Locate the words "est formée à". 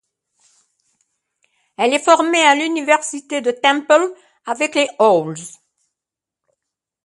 1.93-2.55